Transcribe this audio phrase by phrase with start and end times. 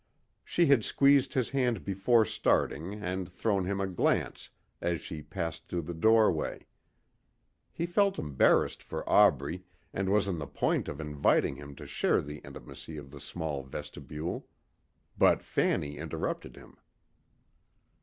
[0.43, 4.49] She had squeezed his hand before starting and thrown him a glance
[4.81, 6.65] as she passed through the doorway.
[7.71, 12.19] He felt embarrassed for Aubrey and was on the point of inviting him to share
[12.23, 14.47] the intimacy of the small vestibule.
[15.19, 16.77] But Fanny interrupted him.